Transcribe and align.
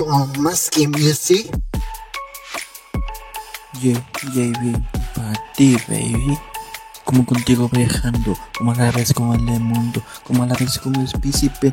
como 0.00 0.26
más 0.38 0.70
que 0.70 0.88
music. 0.88 1.46
Yeah, 3.82 4.02
yeah, 4.32 4.52
para 5.14 5.34
ti, 5.54 5.76
baby. 5.88 6.38
Como 7.04 7.26
contigo 7.26 7.68
viajando, 7.70 8.34
como 8.56 8.72
a 8.72 8.76
la 8.76 8.90
vez 8.92 9.12
como 9.12 9.34
el 9.34 9.42
mundo, 9.42 10.02
como 10.24 10.44
a 10.44 10.46
la 10.46 10.54
vez 10.54 10.78
como 10.78 11.00
el 11.02 11.20
príncipe, 11.20 11.72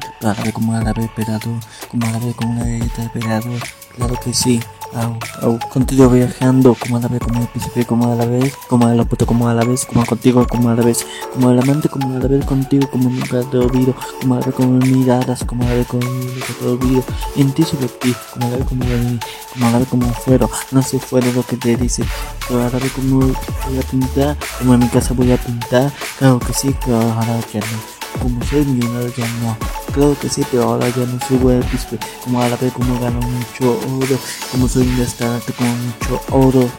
como 0.54 0.74
a 0.74 0.82
la 0.82 0.94
vez 0.94 1.06
emperador, 1.06 1.60
como 1.88 2.06
a 2.08 2.12
la 2.12 2.20
vez 2.20 2.36
como 2.36 2.64
la 2.64 2.70
emperador, 2.76 3.62
claro 3.96 4.20
que 4.20 4.34
sí. 4.34 4.60
Au, 4.94 5.18
au, 5.42 5.60
contigo 5.70 6.10
viajando, 6.10 6.76
como 6.76 6.98
a 6.98 7.00
la 7.00 7.08
vez, 7.08 7.20
como 7.22 7.42
el 7.42 7.48
príncipe, 7.48 7.86
como 7.86 8.12
a 8.12 8.16
la 8.16 8.26
vez, 8.26 8.56
como 8.68 8.88
a 8.88 8.94
la 8.94 9.04
puta, 9.04 9.26
como 9.26 9.48
a 9.48 9.54
la 9.54 9.64
vez, 9.64 9.86
como 9.86 10.06
contigo, 10.06 10.48
como 10.48 10.70
a 10.70 10.76
la 10.76 10.84
vez, 10.84 11.06
como 11.34 11.52
el 11.52 11.60
amante, 11.60 11.90
como 11.90 12.16
a 12.16 12.20
la 12.20 12.28
vez 12.28 12.46
contigo, 12.46 12.90
como 12.90 13.10
nunca 13.10 13.42
te 13.44 13.58
olvido, 13.58 13.94
como 14.22 14.36
a 14.36 14.40
la 14.40 14.46
vez 14.46 14.56
como 14.56 14.80
miradas, 14.80 15.44
como 15.44 15.64
a 15.64 15.68
la 15.68 15.74
vez 15.76 15.88
como 15.88 16.04
nunca 16.04 16.54
te 16.60 16.66
olvido, 16.66 17.04
en 17.36 17.52
ti 17.52 17.64
sobre 17.64 17.88
ti, 17.88 18.16
como 18.34 18.48
a 18.48 18.50
la 18.50 18.58
vez 18.58 18.68
como 18.68 18.86
de 18.86 18.98
mí, 18.98 19.20
como 19.54 19.68
a 19.68 19.72
la 19.72 19.80
vez 19.80 19.88
como 19.90 20.14
fuero, 20.14 20.50
no 20.72 20.82
sé 20.82 21.00
fuera 21.00 21.32
lo 21.32 21.44
que 21.44 21.58
te 21.58 21.76
dice, 21.76 22.04
pero 22.48 22.62
a 22.62 22.70
la 22.70 22.80
vez 22.80 22.92
como 22.94 23.20
voy 23.20 23.80
a 23.80 23.92
pintar, 23.92 24.38
como 24.58 24.74
en 24.74 24.80
mi 24.80 24.88
casa 24.88 25.14
voy 25.14 25.32
a 25.32 25.38
pintar, 25.38 25.92
claro 26.18 26.40
que 26.40 26.54
sí, 26.54 26.76
ahora 26.88 27.40
ya 27.54 27.60
no 27.60 27.98
como 28.22 28.44
soy 28.46 28.66
millonario 28.66 29.14
ya 29.16 29.28
no. 29.42 29.77
Claro 29.98 30.16
que 30.22 30.30
sí, 30.30 30.44
pero 30.52 30.62
ahora 30.62 30.88
ya 30.90 31.08
no 31.08 31.20
soy 31.28 31.38
buen 31.38 31.60
príncipe. 31.62 31.98
Como 32.24 32.40
a 32.40 32.48
la 32.48 32.56
vez 32.56 32.72
como 32.72 33.00
gano 33.00 33.20
mucho 33.20 33.80
oro. 33.98 34.20
Como 34.52 34.68
soy 34.68 34.88
un 34.88 34.96
restaurante 34.96 35.52
como 35.54 35.72
mucho 35.72 36.22
oro. 36.30 36.70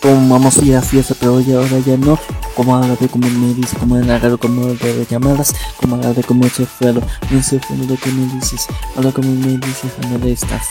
Como 0.00 0.28
vamos 0.28 0.58
a 0.58 0.64
ir 0.64 0.76
a 0.76 0.80
fiesta, 0.80 1.16
pero 1.18 1.40
ya 1.40 1.56
ahora 1.56 1.80
ya 1.84 1.96
no. 1.96 2.16
Como 2.54 2.76
a 2.76 2.86
la 2.86 2.94
vez 2.94 3.10
como 3.10 3.28
me 3.28 3.52
dice, 3.52 3.76
como 3.76 3.98
en 3.98 4.08
agarro 4.08 4.38
como 4.38 4.66
de 4.66 5.04
llamadas. 5.10 5.56
Como 5.80 5.96
a 5.96 5.98
la 5.98 6.12
vez 6.12 6.24
como 6.24 6.48
se 6.48 6.66
fueron. 6.66 7.02
No 7.30 7.42
sé 7.42 7.60
lo 7.88 7.96
que 7.96 8.12
me 8.12 8.32
dices. 8.34 8.68
Ahora 8.94 9.10
como 9.10 9.28
me 9.28 9.58
dices, 9.58 9.90
¿dónde 10.00 10.30
estás? 10.30 10.68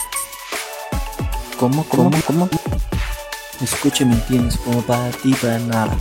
¿Cómo? 1.58 1.84
¿Cómo? 1.84 2.10
¿Cómo? 2.26 2.48
Escuche, 3.60 4.06
¿me 4.06 4.14
entiendes? 4.14 4.56
Como 4.56 4.80
para 4.80 5.10
ti, 5.10 5.34
para 5.34 5.58
nada. 5.58 5.94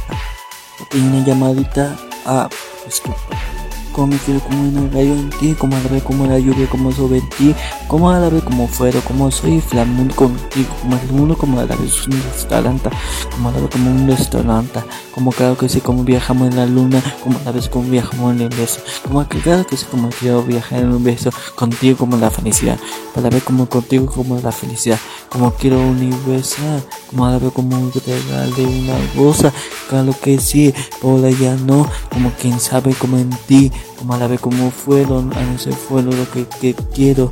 Tengo 0.90 1.18
una 1.18 1.26
llamadita. 1.26 1.98
Ah, 2.26 2.48
disculpa 2.86 3.57
como 3.98 4.16
quiero 4.24 4.40
como 4.42 4.62
un 4.62 4.92
rayo 4.94 5.12
en 5.12 5.32
ti, 5.32 5.56
como 5.56 5.76
a 5.76 5.80
la 5.80 5.90
vez 5.90 6.04
como 6.04 6.28
la 6.28 6.38
lluvia 6.38 6.70
como 6.70 6.92
sobre 6.92 7.20
ti, 7.22 7.56
como 7.88 8.12
a 8.12 8.20
la 8.20 8.30
vez 8.30 8.44
como 8.44 8.68
fuera, 8.68 9.02
como 9.02 9.32
soy 9.32 9.60
flamón 9.60 10.10
contigo, 10.10 10.70
como 10.84 10.98
el 10.98 11.12
mundo 11.12 11.36
como 11.36 11.60
a 11.60 11.66
la 11.66 11.76
vez 11.76 12.06
un 12.06 12.22
restaurante, 12.32 12.92
como 13.32 13.50
a 13.50 13.54
la 13.54 13.60
vez 13.60 13.72
como 13.72 13.90
un 13.90 14.08
restaurante, 14.08 14.82
como 15.16 15.32
claro 15.32 15.58
que 15.58 15.68
sí, 15.68 15.82
como 15.82 16.04
viajamos 16.04 16.50
en 16.50 16.58
la 16.58 16.68
luna, 16.68 17.02
como 17.24 17.40
la 17.44 17.52
vez 17.52 17.70
como 17.70 17.90
viajamos 17.90 18.36
en 18.36 18.42
el 18.42 18.50
beso, 18.50 18.82
como 19.04 19.28
que 19.28 19.40
claro 19.40 19.66
que 19.66 19.76
sí, 19.76 19.86
como 19.90 20.10
quiero 20.10 20.44
viajar 20.44 20.82
en 20.82 20.92
un 20.92 21.04
beso, 21.04 21.32
contigo 21.56 21.98
como 21.98 22.18
la 22.18 22.30
felicidad, 22.30 22.78
a 23.16 23.20
la 23.20 23.32
vez 23.32 23.44
como 23.44 23.68
contigo 23.68 24.06
como 24.06 24.40
la 24.40 24.52
felicidad, 24.52 25.00
como 25.30 25.52
quiero 25.54 25.80
universal, 25.80 26.84
como 27.10 27.26
a 27.26 27.32
la 27.32 27.40
vez 27.40 27.52
como 27.52 27.92
que 27.92 28.00
te 28.00 28.16
regale 28.16 28.64
una 28.64 29.14
cosa, 29.16 29.52
claro 29.90 30.14
que 30.22 30.40
sí, 30.40 30.72
por 31.02 31.26
allá 31.26 31.56
no, 31.56 31.90
como 32.12 32.32
quien 32.34 32.60
sabe 32.60 32.94
como 32.94 33.18
en 33.18 33.32
ti, 33.48 33.72
como 33.98 34.14
a 34.14 34.18
la 34.18 34.28
vez 34.28 34.40
como 34.40 34.72
fueron, 34.72 35.34
a 35.34 35.42
no 35.42 35.58
ser 35.58 35.74
fueron 35.74 36.18
lo 36.18 36.30
que, 36.32 36.46
que 36.62 36.76
quiero, 36.94 37.30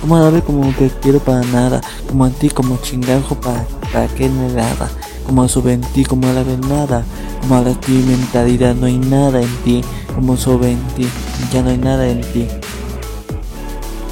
como 0.00 0.16
a 0.16 0.20
la 0.20 0.30
vez 0.30 0.42
como 0.44 0.74
que 0.76 0.90
quiero 1.02 1.18
para 1.18 1.42
nada, 1.46 1.80
como 2.08 2.24
a 2.24 2.30
ti 2.30 2.48
como 2.48 2.78
chingajo 2.78 3.34
para, 3.36 3.66
para 3.92 4.08
que 4.08 4.28
no 4.28 4.48
nada, 4.48 4.90
como 5.26 5.46
sobre 5.48 5.74
en 5.74 5.80
ti 5.80 6.04
como 6.04 6.28
a 6.28 6.32
la 6.32 6.42
vez 6.42 6.58
nada, 6.58 7.04
como 7.40 7.56
a 7.56 7.62
la 7.62 7.74
ti 7.74 7.92
mentalidad 8.06 8.74
no 8.74 8.86
hay 8.86 8.98
nada 8.98 9.40
en 9.40 9.56
ti, 9.64 9.82
como 10.14 10.36
sobre 10.36 10.72
en 10.72 10.86
ti, 10.96 11.06
ya 11.52 11.62
no 11.62 11.70
hay 11.70 11.78
nada 11.78 12.08
en 12.08 12.20
ti. 12.20 12.46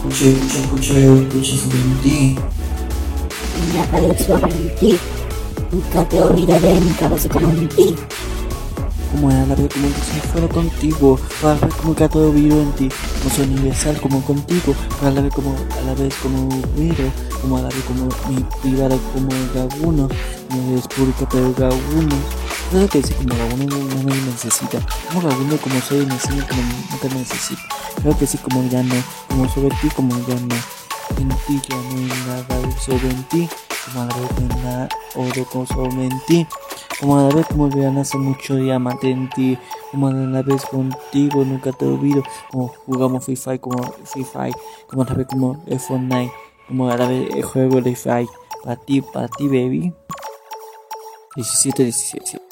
Escuché, 0.08 0.30
escuché, 0.30 0.98
escuché 1.02 2.36
de 4.00 4.18
sobre 4.18 4.52
en 4.52 4.74
ti. 4.76 4.98
Nunca 5.72 6.08
te 6.08 6.20
olvidaré, 6.20 6.80
nunca 6.80 7.08
vas 7.08 7.26
a 7.26 7.28
como 7.28 7.50
en 7.50 7.68
ti. 7.68 7.94
Como 9.16 9.30
a 9.30 9.46
la 9.46 9.56
si 9.56 10.20
fuera 10.32 10.46
contigo, 10.48 11.18
a 11.42 11.46
la 11.46 11.54
vez 11.54 11.74
como 11.74 11.94
que 11.94 12.08
todo 12.08 12.30
vivo 12.32 12.60
en 12.60 12.72
ti, 12.72 12.88
como 13.18 13.34
soy 13.34 13.46
universal 13.46 13.98
como 14.00 14.22
contigo, 14.22 14.74
a 15.02 15.10
la 15.10 15.22
vez 15.22 15.32
como 15.32 15.54
a 15.54 15.82
la 15.86 15.94
vez 15.94 16.14
como 16.16 16.48
miro, 16.76 17.10
como 17.40 17.56
a 17.56 17.62
la 17.62 17.68
vez 17.68 17.82
como 17.86 18.08
mi 18.28 18.44
privada 18.60 18.96
como 19.14 19.28
Gabuno, 19.54 20.08
no 20.50 20.78
es 20.78 20.86
pública 20.88 21.26
pero 21.30 21.54
Gabuno, 21.54 22.16
creo 22.70 22.88
que 22.88 23.02
sí 23.02 23.14
como 23.14 23.34
Gabuno 23.34 23.64
no, 23.64 23.94
no 23.94 24.02
me 24.02 24.16
necesita, 24.20 24.80
como 25.08 25.26
Gabuno 25.26 25.56
como 25.56 25.80
soy 25.80 26.04
necesito 26.04 26.46
como 26.48 26.62
nunca 26.90 27.08
me 27.08 27.20
necesita, 27.20 27.62
creo 28.02 28.18
que 28.18 28.26
sí 28.26 28.38
como 28.38 28.68
ya 28.68 28.82
no, 28.82 28.96
como 29.28 29.48
sobre 29.48 29.74
ti 29.80 29.88
como 29.96 30.14
ya 30.26 30.34
no, 30.34 30.56
en 31.18 31.28
ti 31.46 31.60
ya 31.68 31.76
no 31.76 31.96
hay 31.96 32.12
nada 32.26 32.44
sobre 32.84 33.08
en 33.10 33.22
ti, 33.24 33.48
como 33.86 34.02
a 34.02 34.06
la 34.06 34.14
vez 34.14 34.30
no 34.40 34.62
nada 34.62 34.88
sobre 35.14 36.04
en 36.04 36.20
ti 36.26 36.46
como 37.00 37.18
a 37.18 37.28
la 37.28 37.34
vez 37.34 37.46
como 37.46 37.68
vean 37.68 37.98
hace 37.98 38.16
mucho 38.18 38.56
diamante 38.56 39.10
en 39.10 39.28
ti, 39.30 39.58
como 39.90 40.08
a 40.08 40.12
la 40.12 40.42
vez 40.42 40.64
contigo 40.64 41.44
nunca 41.44 41.72
te 41.72 41.84
olvido, 41.84 42.22
como 42.50 42.68
jugamos 42.68 43.24
Free 43.24 43.36
Fire, 43.36 43.60
como 43.60 43.82
Free 44.04 44.24
Fire, 44.24 44.54
como 44.86 45.02
a 45.02 45.06
la 45.06 45.14
vez 45.14 45.26
como 45.26 45.62
Fortnite, 45.78 46.32
como 46.68 46.88
a 46.90 46.96
la 46.96 47.08
vez 47.08 47.28
el 47.34 47.42
juego 47.42 47.80
de 47.80 47.94
Free 47.94 47.96
Fire, 47.96 48.28
para 48.62 48.76
ti, 48.76 49.02
para 49.02 49.28
ti 49.28 49.46
baby. 49.46 49.92
17, 51.36 51.84
17. 51.84 52.45